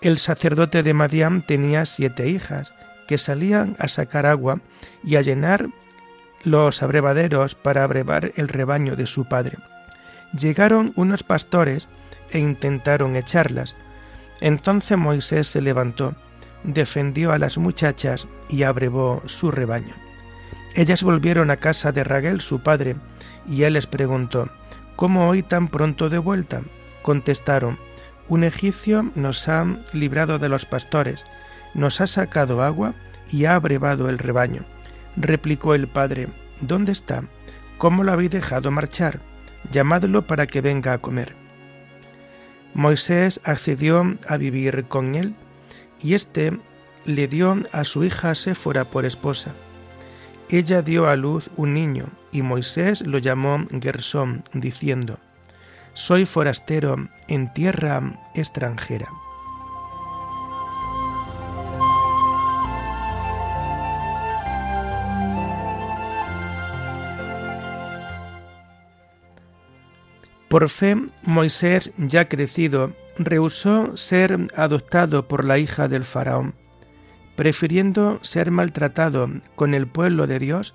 El 0.00 0.18
sacerdote 0.18 0.82
de 0.82 0.94
Madián 0.94 1.46
tenía 1.46 1.84
siete 1.84 2.28
hijas, 2.28 2.74
que 3.06 3.18
salían 3.18 3.76
a 3.78 3.88
sacar 3.88 4.24
agua 4.26 4.60
y 5.04 5.16
a 5.16 5.20
llenar 5.20 5.68
los 6.44 6.82
abrevaderos 6.82 7.54
para 7.54 7.84
abrevar 7.84 8.32
el 8.36 8.48
rebaño 8.48 8.96
de 8.96 9.06
su 9.06 9.26
padre. 9.26 9.58
Llegaron 10.32 10.92
unos 10.96 11.22
pastores 11.22 11.88
e 12.30 12.38
intentaron 12.38 13.16
echarlas. 13.16 13.76
Entonces 14.40 14.96
Moisés 14.96 15.48
se 15.48 15.60
levantó, 15.60 16.14
defendió 16.62 17.32
a 17.32 17.38
las 17.38 17.58
muchachas 17.58 18.26
y 18.48 18.62
abrevó 18.62 19.22
su 19.26 19.50
rebaño. 19.50 19.94
Ellas 20.74 21.02
volvieron 21.02 21.50
a 21.50 21.56
casa 21.56 21.92
de 21.92 22.04
Raguel, 22.04 22.40
su 22.40 22.60
padre, 22.60 22.96
y 23.46 23.64
él 23.64 23.72
les 23.72 23.86
preguntó, 23.86 24.48
¿Cómo 24.96 25.28
hoy 25.28 25.42
tan 25.42 25.68
pronto 25.68 26.08
de 26.08 26.18
vuelta? 26.18 26.62
Contestaron, 27.02 27.78
un 28.28 28.44
egipcio 28.44 29.10
nos 29.14 29.48
ha 29.48 29.66
librado 29.92 30.38
de 30.38 30.48
los 30.48 30.66
pastores, 30.66 31.24
nos 31.74 32.00
ha 32.00 32.06
sacado 32.06 32.62
agua 32.62 32.94
y 33.30 33.46
ha 33.46 33.54
abrevado 33.54 34.08
el 34.08 34.18
rebaño. 34.18 34.64
Replicó 35.16 35.74
el 35.74 35.88
padre, 35.88 36.28
¿dónde 36.60 36.92
está? 36.92 37.24
¿Cómo 37.78 38.04
lo 38.04 38.12
habéis 38.12 38.30
dejado 38.30 38.70
marchar? 38.70 39.20
Llamadlo 39.72 40.26
para 40.26 40.46
que 40.46 40.60
venga 40.60 40.92
a 40.92 40.98
comer. 40.98 41.34
Moisés 42.74 43.40
accedió 43.42 44.16
a 44.28 44.36
vivir 44.36 44.84
con 44.84 45.14
él, 45.14 45.34
y 46.00 46.14
éste 46.14 46.56
le 47.04 47.26
dio 47.26 47.56
a 47.72 47.84
su 47.84 48.04
hija 48.04 48.34
Séfora 48.34 48.84
por 48.84 49.04
esposa. 49.04 49.52
Ella 50.50 50.82
dio 50.82 51.08
a 51.08 51.16
luz 51.16 51.50
un 51.56 51.74
niño, 51.74 52.06
y 52.32 52.42
Moisés 52.42 53.06
lo 53.06 53.18
llamó 53.18 53.64
Gersón, 53.80 54.42
diciendo, 54.52 55.18
Soy 55.94 56.26
forastero 56.26 57.08
en 57.28 57.52
tierra 57.52 58.20
extranjera. 58.34 59.08
Por 70.48 70.68
fe, 70.68 70.96
Moisés, 71.22 71.92
ya 71.96 72.24
crecido, 72.24 72.92
rehusó 73.18 73.96
ser 73.96 74.48
adoptado 74.56 75.28
por 75.28 75.44
la 75.44 75.58
hija 75.58 75.86
del 75.86 76.04
faraón, 76.04 76.54
prefiriendo 77.40 78.18
ser 78.20 78.50
maltratado 78.50 79.30
con 79.54 79.72
el 79.72 79.86
pueblo 79.86 80.26
de 80.26 80.38
Dios 80.38 80.74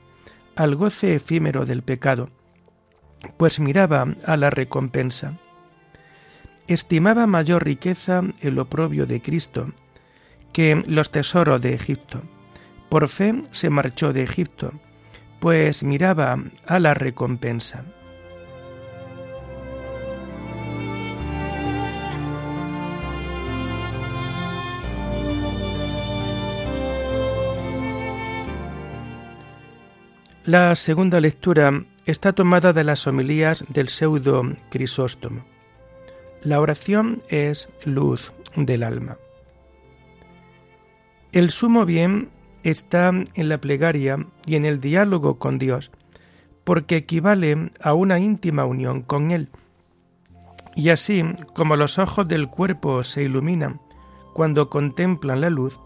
al 0.56 0.76
goce 0.76 1.14
efímero 1.14 1.64
del 1.64 1.84
pecado, 1.84 2.32
pues 3.38 3.60
miraba 3.60 4.08
a 4.26 4.36
la 4.36 4.50
recompensa. 4.50 5.38
Estimaba 6.66 7.28
mayor 7.28 7.64
riqueza 7.64 8.24
el 8.42 8.58
oprobio 8.58 9.06
de 9.06 9.22
Cristo 9.22 9.74
que 10.54 10.82
los 10.88 11.12
tesoros 11.12 11.62
de 11.62 11.76
Egipto. 11.76 12.24
Por 12.90 13.10
fe 13.10 13.42
se 13.52 13.70
marchó 13.70 14.12
de 14.12 14.24
Egipto, 14.24 14.74
pues 15.40 15.84
miraba 15.84 16.40
a 16.66 16.80
la 16.80 16.96
recompensa. 16.96 17.86
La 30.46 30.76
segunda 30.76 31.20
lectura 31.20 31.86
está 32.06 32.34
tomada 32.34 32.72
de 32.72 32.84
las 32.84 33.08
homilías 33.08 33.66
del 33.68 33.90
pseudo 33.90 34.44
Crisóstomo. 34.70 35.44
La 36.44 36.60
oración 36.60 37.24
es 37.30 37.70
luz 37.84 38.32
del 38.56 38.84
alma. 38.84 39.18
El 41.32 41.50
sumo 41.50 41.84
bien 41.84 42.30
está 42.62 43.10
en 43.10 43.50
la 43.50 43.60
plegaria 43.60 44.24
y 44.46 44.54
en 44.54 44.66
el 44.66 44.82
diálogo 44.82 45.40
con 45.40 45.58
Dios, 45.58 45.90
porque 46.64 46.98
equivale 46.98 47.72
a 47.82 47.96
una 47.96 48.20
íntima 48.20 48.66
unión 48.66 49.02
con 49.02 49.32
Él. 49.32 49.50
Y 50.76 50.90
así 50.90 51.24
como 51.56 51.76
los 51.76 51.98
ojos 51.98 52.28
del 52.28 52.50
cuerpo 52.50 53.02
se 53.02 53.24
iluminan 53.24 53.82
cuando 54.36 54.70
contemplan 54.70 55.42
la 55.42 55.50
luz, 55.50 55.80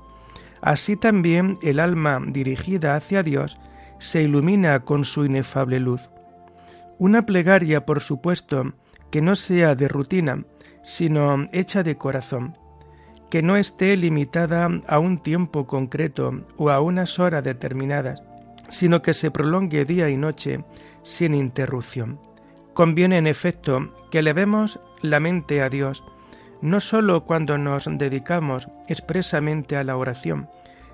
así 0.59 0.97
también 0.97 1.57
el 1.61 1.79
alma 1.79 2.21
dirigida 2.27 2.95
hacia 2.95 3.23
Dios 3.23 3.57
se 3.99 4.23
ilumina 4.23 4.79
con 4.79 5.05
su 5.05 5.25
inefable 5.25 5.79
luz. 5.79 6.09
Una 6.97 7.21
plegaria, 7.21 7.85
por 7.85 8.01
supuesto, 8.01 8.73
que 9.11 9.21
no 9.21 9.35
sea 9.35 9.75
de 9.75 9.87
rutina, 9.87 10.43
sino 10.83 11.47
hecha 11.51 11.83
de 11.83 11.97
corazón, 11.97 12.57
que 13.29 13.41
no 13.41 13.57
esté 13.57 13.95
limitada 13.95 14.69
a 14.87 14.99
un 14.99 15.19
tiempo 15.19 15.67
concreto 15.67 16.45
o 16.57 16.71
a 16.71 16.81
unas 16.81 17.19
horas 17.19 17.43
determinadas, 17.43 18.23
sino 18.69 19.01
que 19.01 19.13
se 19.13 19.31
prolongue 19.31 19.85
día 19.85 20.09
y 20.09 20.17
noche 20.17 20.63
sin 21.03 21.33
interrupción. 21.33 22.19
Conviene, 22.73 23.17
en 23.17 23.27
efecto, 23.27 23.93
que 24.09 24.19
elevemos 24.19 24.79
la 25.01 25.19
mente 25.19 25.61
a 25.61 25.69
Dios, 25.69 26.03
no 26.61 26.79
sólo 26.79 27.25
cuando 27.25 27.57
nos 27.57 27.85
dedicamos 27.89 28.69
expresamente 28.87 29.77
a 29.77 29.83
la 29.83 29.95
oración, 29.95 30.49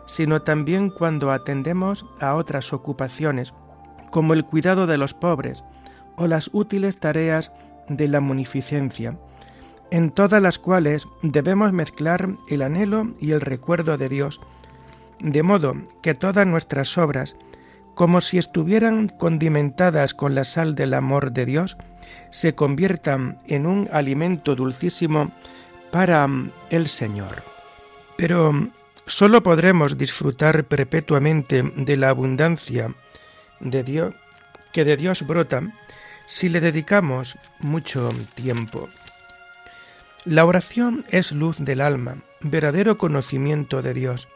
sino 0.06 0.42
también 0.42 0.90
cuando 0.90 1.32
atendemos 1.32 2.06
a 2.20 2.36
otras 2.36 2.74
ocupaciones, 2.74 3.54
como 4.12 4.34
el 4.34 4.46
cuidado 4.46 4.88
de 4.88 4.98
los 4.98 5.14
pobres 5.14 5.64
o 6.16 6.28
las 6.28 6.50
útiles 6.54 7.00
tareas 7.00 7.52
de 7.90 8.08
la 8.08 8.22
munificencia, 8.22 9.18
en 9.92 10.12
todas 10.12 10.42
las 10.42 10.60
cuales 10.60 11.08
debemos 11.22 11.74
mezclar 11.74 12.30
el 12.50 12.62
anhelo 12.62 13.14
y 13.20 13.32
el 13.32 13.42
recuerdo 13.42 13.98
de 13.98 14.10
Dios, 14.10 14.42
de 15.20 15.44
modo 15.44 15.74
que 16.02 16.14
todas 16.14 16.46
nuestras 16.48 16.98
obras, 16.98 17.36
como 17.94 18.22
si 18.22 18.38
estuvieran 18.38 19.08
condimentadas 19.08 20.14
con 20.14 20.36
la 20.36 20.44
sal 20.44 20.76
del 20.76 20.94
amor 20.94 21.32
de 21.32 21.46
Dios, 21.46 21.78
se 22.30 22.56
conviertan 22.56 23.38
en 23.48 23.66
un 23.66 23.90
alimento 23.92 24.56
dulcísimo 24.56 25.32
para 25.92 26.28
el 26.70 26.88
Señor. 26.88 27.44
Pero 28.18 28.52
Solo 29.08 29.44
podremos 29.44 29.98
disfrutar 29.98 30.66
perpetuamente 30.66 31.62
de 31.64 31.98
la 31.98 32.10
abundancia 32.10 32.96
de 33.60 33.84
Dios 33.84 34.14
que 34.74 34.84
de 34.84 34.98
Dios 34.98 35.26
brota 35.26 35.62
si 36.26 36.50
le 36.50 36.60
dedicamos 36.60 37.38
mucho 37.60 38.10
tiempo. 38.34 38.90
La 40.26 40.44
oración 40.44 41.06
es 41.12 41.32
luz 41.32 41.60
del 41.60 41.82
alma, 41.82 42.18
verdadero 42.42 42.98
conocimiento 42.98 43.82
de 43.82 43.94
Dios, 43.94 44.28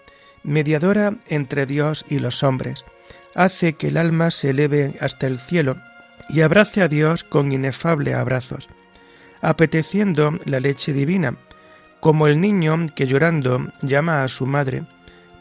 mediadora 0.44 1.16
entre 1.28 1.66
Dios 1.66 2.06
y 2.08 2.20
los 2.20 2.44
hombres. 2.44 2.86
Hace 3.34 3.74
que 3.74 3.88
el 3.88 3.98
alma 3.98 4.30
se 4.30 4.52
eleve 4.52 4.96
hasta 5.02 5.28
el 5.28 5.40
cielo 5.40 5.78
y 6.30 6.42
abrace 6.42 6.84
a 6.84 6.88
Dios 6.88 7.24
con 7.24 7.52
inefable 7.52 8.14
abrazos, 8.14 8.70
apeteciendo 9.42 10.40
la 10.46 10.60
leche 10.60 10.94
divina, 10.94 11.38
como 12.00 12.28
el 12.28 12.40
niño 12.42 12.86
que 12.96 13.08
llorando 13.08 13.72
llama 13.82 14.24
a 14.24 14.28
su 14.28 14.46
madre. 14.46 14.84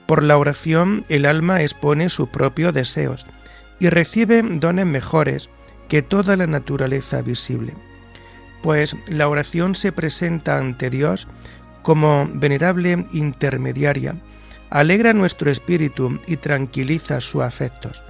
Por 0.06 0.22
la 0.22 0.38
oración 0.38 1.04
el 1.08 1.26
alma 1.26 1.62
expone 1.62 2.08
sus 2.08 2.28
propios 2.28 2.74
deseos 2.74 3.26
y 3.78 3.88
recibe 3.88 4.42
dones 4.42 4.86
mejores 4.86 5.50
que 5.88 6.02
toda 6.02 6.36
la 6.36 6.46
naturaleza 6.46 7.22
visible. 7.22 7.74
Pues 8.62 8.96
la 9.06 9.28
oración 9.28 9.74
se 9.74 9.92
presenta 9.92 10.58
ante 10.58 10.90
Dios 10.90 11.28
como 11.82 12.28
venerable 12.32 13.06
intermediaria, 13.12 14.16
alegra 14.70 15.12
nuestro 15.12 15.50
espíritu 15.50 16.20
y 16.26 16.36
tranquiliza 16.36 17.20
sus 17.20 17.42
afectos. 17.42 18.02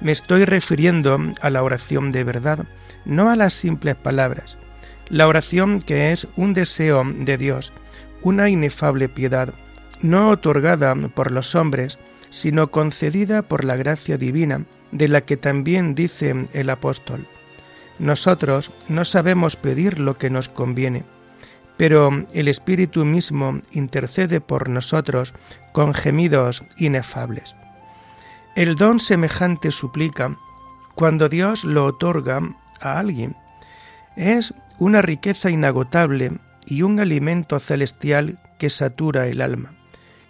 Me 0.00 0.12
estoy 0.12 0.44
refiriendo 0.44 1.18
a 1.40 1.50
la 1.50 1.62
oración 1.62 2.12
de 2.12 2.22
verdad, 2.22 2.66
no 3.04 3.30
a 3.30 3.36
las 3.36 3.54
simples 3.54 3.96
palabras. 3.96 4.58
La 5.10 5.26
oración 5.26 5.80
que 5.80 6.12
es 6.12 6.28
un 6.36 6.52
deseo 6.52 7.02
de 7.04 7.38
Dios, 7.38 7.72
una 8.22 8.48
inefable 8.48 9.08
piedad, 9.08 9.54
no 10.02 10.30
otorgada 10.30 10.94
por 10.94 11.32
los 11.32 11.54
hombres, 11.54 11.98
sino 12.30 12.70
concedida 12.70 13.42
por 13.42 13.64
la 13.64 13.76
gracia 13.76 14.16
divina, 14.16 14.64
de 14.92 15.08
la 15.08 15.22
que 15.22 15.36
también 15.36 15.94
dice 15.94 16.48
el 16.52 16.70
apóstol. 16.70 17.26
Nosotros 17.98 18.70
no 18.88 19.04
sabemos 19.04 19.56
pedir 19.56 19.98
lo 19.98 20.18
que 20.18 20.30
nos 20.30 20.48
conviene, 20.48 21.04
pero 21.76 22.26
el 22.32 22.48
Espíritu 22.48 23.04
mismo 23.04 23.60
intercede 23.72 24.40
por 24.40 24.68
nosotros 24.68 25.34
con 25.72 25.94
gemidos 25.94 26.64
inefables. 26.76 27.56
El 28.56 28.76
don 28.76 28.98
semejante 28.98 29.70
suplica 29.70 30.36
cuando 30.94 31.28
Dios 31.28 31.64
lo 31.64 31.84
otorga 31.84 32.40
a 32.80 32.98
alguien. 32.98 33.36
Es 34.16 34.52
una 34.78 35.02
riqueza 35.02 35.50
inagotable 35.50 36.32
y 36.66 36.82
un 36.82 37.00
alimento 37.00 37.58
celestial 37.58 38.38
que 38.58 38.70
satura 38.70 39.26
el 39.26 39.40
alma. 39.40 39.74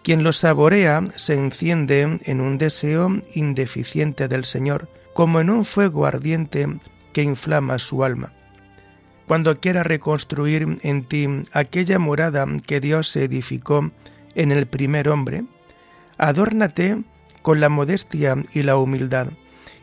Quien 0.02 0.22
lo 0.22 0.32
saborea 0.32 1.04
se 1.16 1.34
enciende 1.34 2.18
en 2.22 2.40
un 2.40 2.56
deseo 2.56 3.20
indeficiente 3.34 4.28
del 4.28 4.44
Señor, 4.44 4.88
como 5.12 5.40
en 5.40 5.50
un 5.50 5.64
fuego 5.64 6.06
ardiente 6.06 6.66
que 7.12 7.22
inflama 7.22 7.78
su 7.78 8.04
alma. 8.04 8.32
Cuando 9.26 9.60
quiera 9.60 9.82
reconstruir 9.82 10.78
en 10.82 11.04
ti 11.04 11.28
aquella 11.52 11.98
morada 11.98 12.46
que 12.66 12.80
Dios 12.80 13.14
edificó 13.16 13.90
en 14.34 14.52
el 14.52 14.66
primer 14.66 15.10
hombre, 15.10 15.44
adórnate 16.16 17.02
con 17.42 17.60
la 17.60 17.68
modestia 17.68 18.36
y 18.54 18.62
la 18.62 18.76
humildad, 18.76 19.28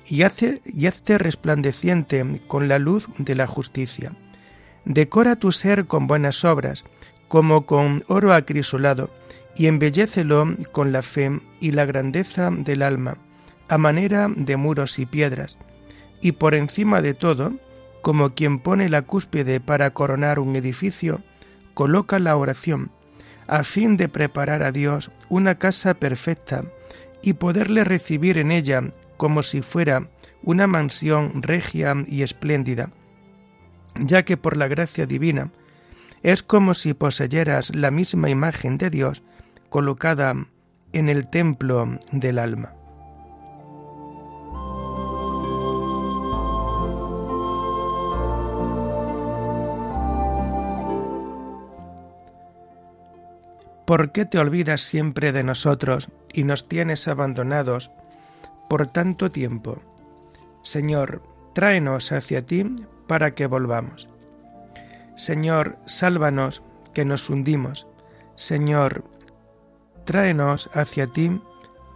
y 0.07 0.23
hazte 0.23 1.17
resplandeciente 1.17 2.41
con 2.47 2.67
la 2.67 2.79
luz 2.79 3.07
de 3.17 3.35
la 3.35 3.45
justicia 3.45 4.13
Decora 4.85 5.35
tu 5.35 5.51
ser 5.51 5.87
con 5.87 6.05
buenas 6.05 6.45
obras, 6.45 6.85
como 7.27 7.65
con 7.65 8.03
oro 8.07 8.33
acrisolado, 8.33 9.09
y 9.55 9.65
embellécelo 9.65 10.55
con 10.71 10.91
la 10.91 11.01
fe 11.01 11.39
y 11.59 11.71
la 11.71 11.85
grandeza 11.85 12.51
del 12.51 12.83
alma, 12.83 13.17
a 13.67 13.79
manera 13.79 14.29
de 14.35 14.57
muros 14.57 14.99
y 14.99 15.07
piedras, 15.07 15.57
y 16.21 16.33
por 16.33 16.53
encima 16.53 17.01
de 17.01 17.15
todo, 17.15 17.53
como 18.01 18.35
quien 18.35 18.59
pone 18.59 18.87
la 18.87 19.01
cúspide 19.01 19.59
para 19.59 19.89
coronar 19.91 20.37
un 20.39 20.55
edificio, 20.55 21.21
coloca 21.73 22.19
la 22.19 22.35
oración, 22.35 22.91
a 23.47 23.63
fin 23.63 23.97
de 23.97 24.07
preparar 24.07 24.61
a 24.61 24.71
Dios 24.71 25.11
una 25.29 25.55
casa 25.55 25.95
perfecta 25.95 26.61
y 27.23 27.33
poderle 27.33 27.83
recibir 27.83 28.37
en 28.37 28.51
ella 28.51 28.83
como 29.17 29.41
si 29.41 29.61
fuera 29.61 30.09
una 30.43 30.67
mansión 30.67 31.41
regia 31.41 31.95
y 32.07 32.21
espléndida 32.21 32.89
ya 33.99 34.23
que 34.23 34.37
por 34.37 34.57
la 34.57 34.67
gracia 34.67 35.05
divina 35.05 35.51
es 36.23 36.43
como 36.43 36.73
si 36.73 36.93
poseyeras 36.93 37.75
la 37.75 37.91
misma 37.91 38.29
imagen 38.29 38.77
de 38.77 38.89
Dios 38.89 39.23
colocada 39.69 40.35
en 40.93 41.09
el 41.09 41.27
templo 41.29 41.99
del 42.11 42.39
alma. 42.39 42.73
¿Por 53.85 54.11
qué 54.11 54.25
te 54.25 54.39
olvidas 54.39 54.81
siempre 54.81 55.31
de 55.31 55.43
nosotros 55.43 56.09
y 56.33 56.43
nos 56.43 56.67
tienes 56.67 57.07
abandonados 57.07 57.91
por 58.67 58.87
tanto 58.87 59.29
tiempo? 59.29 59.77
Señor, 60.63 61.21
tráenos 61.53 62.11
hacia 62.11 62.43
ti 62.43 62.65
para 63.07 63.35
que 63.35 63.47
volvamos. 63.47 64.07
Señor, 65.15 65.77
sálvanos, 65.85 66.61
que 66.93 67.05
nos 67.05 67.29
hundimos. 67.29 67.87
Señor, 68.35 69.03
tráenos 70.05 70.69
hacia 70.73 71.07
ti 71.07 71.41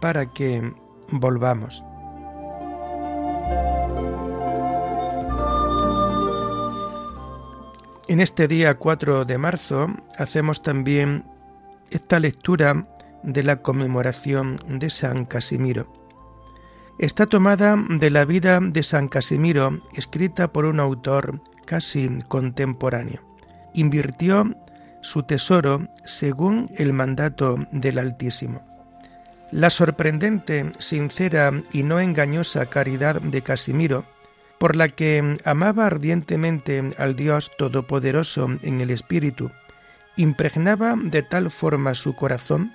para 0.00 0.26
que 0.26 0.72
volvamos. 1.10 1.82
En 8.08 8.18
este 8.20 8.48
día 8.48 8.74
4 8.74 9.24
de 9.24 9.38
marzo 9.38 9.88
hacemos 10.18 10.62
también 10.62 11.24
esta 11.90 12.18
lectura 12.18 12.88
de 13.22 13.42
la 13.42 13.62
conmemoración 13.62 14.56
de 14.66 14.90
San 14.90 15.26
Casimiro. 15.26 15.99
Está 17.00 17.24
tomada 17.24 17.82
de 17.88 18.10
la 18.10 18.26
vida 18.26 18.60
de 18.60 18.82
San 18.82 19.08
Casimiro, 19.08 19.80
escrita 19.94 20.52
por 20.52 20.66
un 20.66 20.80
autor 20.80 21.40
casi 21.64 22.10
contemporáneo. 22.28 23.22
Invirtió 23.72 24.54
su 25.00 25.22
tesoro 25.22 25.88
según 26.04 26.70
el 26.76 26.92
mandato 26.92 27.56
del 27.72 27.98
Altísimo. 27.98 28.60
La 29.50 29.70
sorprendente, 29.70 30.72
sincera 30.78 31.54
y 31.72 31.84
no 31.84 32.00
engañosa 32.00 32.66
caridad 32.66 33.18
de 33.18 33.40
Casimiro 33.40 34.04
por 34.58 34.76
la 34.76 34.90
que 34.90 35.38
amaba 35.46 35.86
ardientemente 35.86 36.92
al 36.98 37.16
Dios 37.16 37.50
Todopoderoso 37.56 38.46
en 38.60 38.82
el 38.82 38.90
Espíritu, 38.90 39.50
impregnaba 40.16 40.96
de 41.02 41.22
tal 41.22 41.50
forma 41.50 41.94
su 41.94 42.14
corazón 42.14 42.74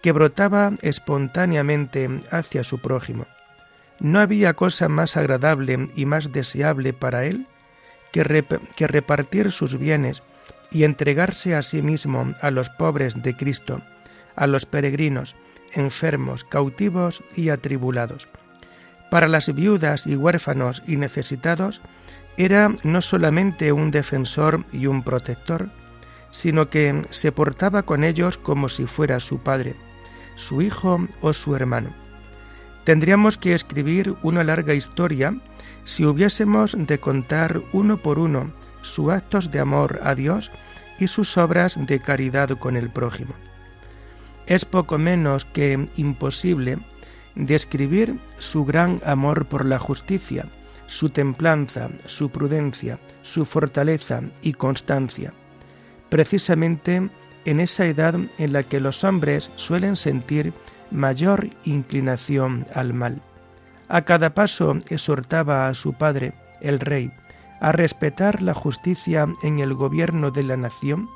que 0.00 0.12
brotaba 0.12 0.74
espontáneamente 0.80 2.08
hacia 2.30 2.62
su 2.62 2.78
prójimo. 2.78 3.26
No 4.00 4.20
había 4.20 4.54
cosa 4.54 4.88
más 4.88 5.16
agradable 5.16 5.88
y 5.94 6.06
más 6.06 6.32
deseable 6.32 6.92
para 6.92 7.24
él 7.24 7.46
que, 8.12 8.44
que 8.76 8.86
repartir 8.86 9.50
sus 9.52 9.78
bienes 9.78 10.22
y 10.70 10.84
entregarse 10.84 11.54
a 11.54 11.62
sí 11.62 11.82
mismo 11.82 12.34
a 12.40 12.50
los 12.50 12.70
pobres 12.70 13.22
de 13.22 13.36
Cristo, 13.36 13.80
a 14.36 14.46
los 14.46 14.66
peregrinos, 14.66 15.34
enfermos, 15.72 16.44
cautivos 16.44 17.22
y 17.34 17.48
atribulados 17.48 18.28
para 19.10 19.28
las 19.28 19.54
viudas 19.54 20.06
y 20.06 20.16
huérfanos 20.16 20.82
y 20.86 20.96
necesitados, 20.96 21.80
era 22.36 22.72
no 22.82 23.00
solamente 23.00 23.72
un 23.72 23.90
defensor 23.90 24.64
y 24.72 24.86
un 24.86 25.02
protector, 25.02 25.70
sino 26.30 26.68
que 26.68 27.02
se 27.10 27.32
portaba 27.32 27.82
con 27.82 28.04
ellos 28.04 28.38
como 28.38 28.68
si 28.68 28.86
fuera 28.86 29.18
su 29.20 29.38
padre, 29.38 29.74
su 30.36 30.62
hijo 30.62 31.06
o 31.20 31.32
su 31.32 31.56
hermano. 31.56 32.07
Tendríamos 32.88 33.36
que 33.36 33.52
escribir 33.52 34.14
una 34.22 34.42
larga 34.42 34.72
historia 34.72 35.38
si 35.84 36.06
hubiésemos 36.06 36.74
de 36.74 36.98
contar 36.98 37.60
uno 37.74 37.98
por 37.98 38.18
uno 38.18 38.50
sus 38.80 39.10
actos 39.10 39.50
de 39.50 39.60
amor 39.60 40.00
a 40.04 40.14
Dios 40.14 40.50
y 40.98 41.08
sus 41.08 41.36
obras 41.36 41.78
de 41.86 41.98
caridad 41.98 42.48
con 42.58 42.78
el 42.78 42.88
prójimo. 42.88 43.34
Es 44.46 44.64
poco 44.64 44.96
menos 44.96 45.44
que 45.44 45.86
imposible 45.98 46.78
describir 47.34 48.18
su 48.38 48.64
gran 48.64 49.02
amor 49.04 49.44
por 49.48 49.66
la 49.66 49.78
justicia, 49.78 50.46
su 50.86 51.10
templanza, 51.10 51.90
su 52.06 52.30
prudencia, 52.30 52.98
su 53.20 53.44
fortaleza 53.44 54.22
y 54.40 54.54
constancia, 54.54 55.34
precisamente 56.08 57.10
en 57.44 57.60
esa 57.60 57.84
edad 57.84 58.14
en 58.38 58.52
la 58.54 58.62
que 58.62 58.80
los 58.80 59.04
hombres 59.04 59.50
suelen 59.56 59.94
sentir 59.94 60.54
mayor 60.90 61.48
inclinación 61.64 62.66
al 62.74 62.94
mal. 62.94 63.20
A 63.88 64.02
cada 64.02 64.34
paso 64.34 64.76
exhortaba 64.88 65.68
a 65.68 65.74
su 65.74 65.94
padre, 65.94 66.34
el 66.60 66.80
rey, 66.80 67.10
a 67.60 67.72
respetar 67.72 68.42
la 68.42 68.54
justicia 68.54 69.26
en 69.42 69.58
el 69.58 69.74
gobierno 69.74 70.30
de 70.30 70.42
la 70.42 70.56
nación 70.56 71.08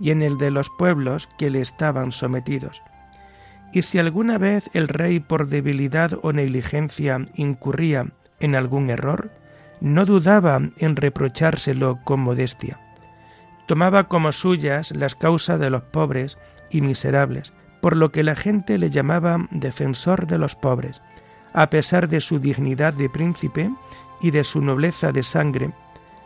y 0.00 0.10
en 0.10 0.22
el 0.22 0.38
de 0.38 0.50
los 0.50 0.70
pueblos 0.70 1.28
que 1.38 1.50
le 1.50 1.60
estaban 1.60 2.12
sometidos, 2.12 2.82
y 3.72 3.82
si 3.82 3.98
alguna 3.98 4.38
vez 4.38 4.68
el 4.74 4.86
rey 4.86 5.18
por 5.18 5.48
debilidad 5.48 6.12
o 6.22 6.32
negligencia 6.32 7.26
incurría 7.34 8.06
en 8.38 8.54
algún 8.54 8.90
error, 8.90 9.30
no 9.80 10.04
dudaba 10.04 10.60
en 10.76 10.96
reprochárselo 10.96 11.98
con 12.04 12.20
modestia. 12.20 12.78
Tomaba 13.66 14.04
como 14.04 14.32
suyas 14.32 14.90
las 14.92 15.14
causas 15.14 15.58
de 15.58 15.70
los 15.70 15.82
pobres 15.82 16.38
y 16.70 16.82
miserables, 16.82 17.52
por 17.82 17.96
lo 17.96 18.12
que 18.12 18.22
la 18.22 18.36
gente 18.36 18.78
le 18.78 18.90
llamaba 18.90 19.48
defensor 19.50 20.28
de 20.28 20.38
los 20.38 20.54
pobres, 20.54 21.02
a 21.52 21.68
pesar 21.68 22.08
de 22.08 22.20
su 22.20 22.38
dignidad 22.38 22.94
de 22.94 23.10
príncipe 23.10 23.70
y 24.20 24.30
de 24.30 24.44
su 24.44 24.62
nobleza 24.62 25.10
de 25.10 25.24
sangre, 25.24 25.72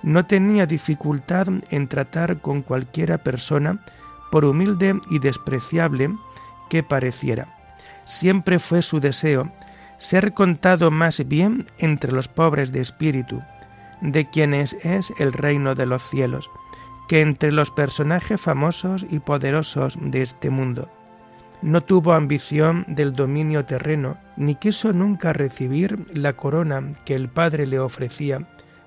no 0.03 0.27
tenía 0.27 0.67
dificultad 0.67 1.49
en 1.71 1.89
tratar 1.89 2.43
con 2.43 2.61
cualquiera 2.61 3.19
persona, 3.19 3.83
por 4.31 4.45
humilde 4.45 5.01
y 5.09 5.19
despreciable 5.19 6.15
que 6.69 6.83
pareciera. 6.83 7.49
Siempre 8.05 8.59
fue 8.59 8.83
su 8.83 9.01
deseo 9.01 9.51
ser 9.97 10.35
contado 10.35 10.91
más 10.91 11.27
bien 11.27 11.67
entre 11.79 12.13
los 12.13 12.29
pobres 12.29 12.71
de 12.71 12.83
espíritu, 12.83 13.41
de 14.03 14.29
quienes 14.29 14.75
es 14.85 15.11
el 15.19 15.33
reino 15.33 15.75
de 15.75 15.87
los 15.87 16.03
cielos, 16.03 16.51
que 17.09 17.23
entre 17.23 17.51
los 17.51 17.71
personajes 17.71 18.43
famosos 18.43 19.07
y 19.09 19.21
poderosos 19.21 19.97
de 19.99 20.21
este 20.21 20.51
mundo. 20.51 20.91
No 21.63 21.83
tuvo 21.83 22.13
ambición 22.13 22.85
del 22.87 23.13
dominio 23.13 23.65
terreno, 23.65 24.19
ni 24.37 24.55
quiso 24.55 24.93
nunca 24.93 25.33
recibir 25.33 26.07
la 26.15 26.35
corona 26.35 26.95
que 27.05 27.15
el 27.15 27.29
Padre 27.29 27.67
le 27.67 27.79
ofrecía, 27.81 28.47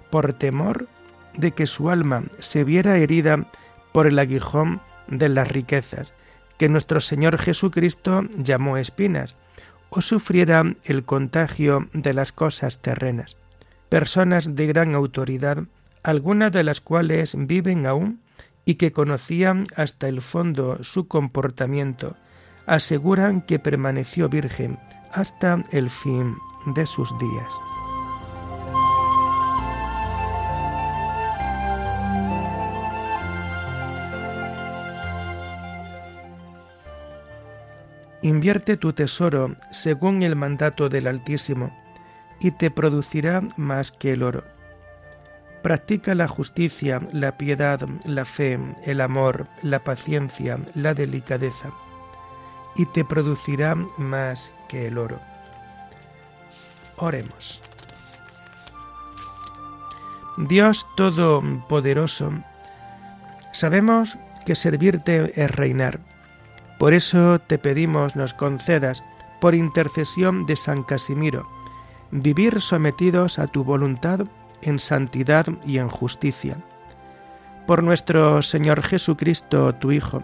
por 0.09 0.33
temor 0.33 0.87
de 1.35 1.51
que 1.51 1.67
su 1.67 1.89
alma 1.89 2.23
se 2.39 2.63
viera 2.63 2.97
herida 2.97 3.45
por 3.91 4.07
el 4.07 4.19
aguijón 4.19 4.81
de 5.07 5.29
las 5.29 5.47
riquezas, 5.47 6.13
que 6.57 6.69
nuestro 6.69 6.99
Señor 6.99 7.37
Jesucristo 7.37 8.23
llamó 8.37 8.77
espinas, 8.77 9.35
o 9.89 10.01
sufriera 10.01 10.63
el 10.83 11.03
contagio 11.03 11.87
de 11.93 12.13
las 12.13 12.31
cosas 12.31 12.81
terrenas. 12.81 13.37
Personas 13.89 14.55
de 14.55 14.67
gran 14.67 14.93
autoridad, 14.93 15.63
algunas 16.03 16.51
de 16.51 16.63
las 16.63 16.79
cuales 16.81 17.35
viven 17.35 17.85
aún 17.85 18.21
y 18.65 18.75
que 18.75 18.91
conocían 18.91 19.65
hasta 19.75 20.07
el 20.07 20.21
fondo 20.21 20.83
su 20.83 21.07
comportamiento, 21.07 22.15
aseguran 22.69 23.41
que 23.41 23.57
permaneció 23.57 24.29
virgen 24.29 24.77
hasta 25.11 25.59
el 25.71 25.89
fin 25.89 26.37
de 26.67 26.85
sus 26.85 27.17
días. 27.17 27.53
Invierte 38.21 38.77
tu 38.77 38.93
tesoro 38.93 39.55
según 39.71 40.21
el 40.21 40.35
mandato 40.35 40.89
del 40.89 41.07
Altísimo, 41.07 41.71
y 42.39 42.51
te 42.51 42.69
producirá 42.69 43.41
más 43.57 43.91
que 43.91 44.13
el 44.13 44.21
oro. 44.23 44.43
Practica 45.63 46.13
la 46.13 46.27
justicia, 46.27 47.01
la 47.11 47.37
piedad, 47.37 47.81
la 48.05 48.25
fe, 48.25 48.59
el 48.85 49.01
amor, 49.01 49.47
la 49.63 49.83
paciencia, 49.83 50.59
la 50.75 50.93
delicadeza, 50.93 51.71
y 52.75 52.85
te 52.85 53.05
producirá 53.05 53.75
más 53.97 54.51
que 54.67 54.87
el 54.87 54.97
oro. 54.97 55.19
Oremos. 56.97 57.61
Dios 60.37 60.87
Todopoderoso, 60.95 62.31
sabemos 63.51 64.17
que 64.45 64.55
servirte 64.55 65.33
es 65.35 65.51
reinar 65.51 65.99
por 66.79 66.93
eso 66.93 67.39
te 67.39 67.57
pedimos 67.57 68.15
nos 68.15 68.33
concedas, 68.33 69.03
por 69.41 69.53
intercesión 69.53 70.45
de 70.45 70.55
San 70.55 70.83
Casimiro, 70.83 71.45
vivir 72.09 72.61
sometidos 72.61 73.37
a 73.37 73.47
tu 73.47 73.65
voluntad 73.65 74.21
en 74.61 74.79
santidad 74.79 75.45
y 75.65 75.77
en 75.77 75.89
justicia. 75.89 76.57
Por 77.67 77.83
nuestro 77.83 78.41
Señor 78.41 78.81
Jesucristo, 78.81 79.75
tu 79.75 79.91
Hijo, 79.91 80.23